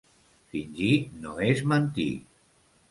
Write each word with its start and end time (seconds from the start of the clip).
Fingir 0.53 0.89
no 1.27 1.37
és 1.51 1.63
mentir. 1.75 2.11